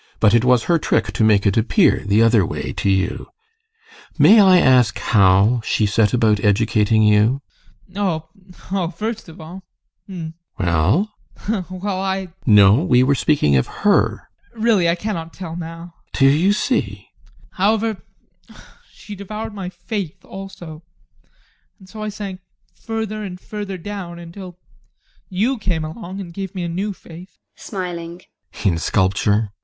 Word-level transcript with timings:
But 0.19 0.33
it 0.33 0.43
was 0.43 0.63
her 0.63 0.79
trick 0.79 1.11
to 1.13 1.23
make 1.23 1.45
it 1.45 1.55
appear 1.57 2.03
the 2.03 2.23
other 2.23 2.43
way 2.43 2.73
to 2.73 2.89
you. 2.89 3.27
May 4.17 4.39
I 4.39 4.57
ask 4.57 4.97
how 4.97 5.61
she 5.63 5.85
set 5.85 6.11
about 6.11 6.39
educating 6.43 7.03
you? 7.03 7.43
ADOLPH. 7.91 8.29
Oh, 8.71 8.87
first 8.97 9.29
of 9.29 9.39
all 9.39 9.61
hm! 10.07 10.33
GUSTAV. 10.59 10.65
Well? 10.65 11.13
ADOLPH. 11.47 11.69
Well, 11.83 12.01
I 12.01 12.25
GUSTAV. 12.25 12.33
No, 12.47 12.75
we 12.83 13.03
were 13.03 13.13
speaking 13.13 13.55
of 13.55 13.67
her. 13.67 14.27
ADOLPH. 14.55 14.63
Really, 14.63 14.89
I 14.89 14.95
cannot 14.95 15.33
tell 15.33 15.55
now. 15.55 15.93
GUSTAV. 16.13 16.19
Do 16.19 16.25
you 16.29 16.51
see! 16.53 16.81
ADOLPH. 16.81 17.49
However 17.51 17.97
she 18.91 19.13
devoured 19.13 19.53
my 19.53 19.69
faith 19.69 20.25
also, 20.25 20.81
and 21.77 21.87
so 21.87 22.01
I 22.01 22.09
sank 22.09 22.39
further 22.73 23.21
and 23.21 23.39
further 23.39 23.77
down, 23.77 24.17
until 24.17 24.57
you 25.29 25.59
came 25.59 25.85
along 25.85 26.19
and 26.19 26.33
gave 26.33 26.55
me 26.55 26.63
a 26.63 26.67
new 26.67 26.91
faith. 26.91 27.37
GUSTAV. 27.55 28.25
[Smiling] 28.51 28.65
In 28.65 28.79
sculpture? 28.79 29.51